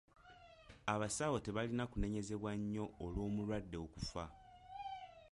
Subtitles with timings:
[0.93, 4.25] Abasawo tebalina kunenyezebwa nnyo olw'omulwadde okufa.